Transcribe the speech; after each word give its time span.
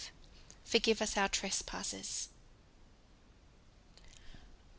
"FORGIVE 0.63 0.99
US 0.99 1.15
OUR 1.15 1.29
TRESPASSES." 1.29 2.29